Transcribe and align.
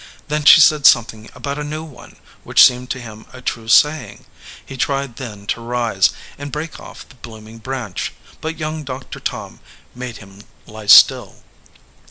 Then 0.29 0.45
she 0.45 0.59
said 0.61 0.87
something 0.87 1.29
about 1.35 1.59
a 1.59 1.63
new 1.63 1.83
one, 1.83 2.15
which 2.43 2.63
seemed 2.65 2.89
to 2.89 2.99
him 2.99 3.27
a 3.33 3.39
true 3.39 3.67
saying. 3.67 4.25
He 4.65 4.75
tried 4.75 5.17
then 5.17 5.45
to 5.53 5.61
rise, 5.61 6.09
and 6.39 6.51
break 6.51 6.79
off 6.79 7.07
the 7.07 7.13
blooming 7.21 7.59
branch, 7.59 8.11
but 8.41 8.57
young 8.57 8.83
Doctor 8.83 9.19
Tom 9.19 9.59
made 9.93 10.17
him 10.17 10.41
lie 10.65 10.87
still. 10.87 11.43